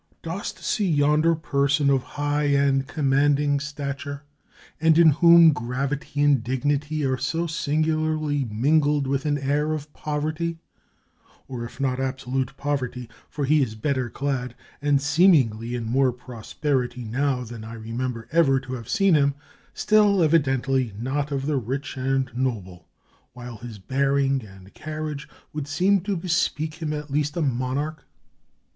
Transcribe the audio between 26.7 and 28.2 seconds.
him at least a monarch?"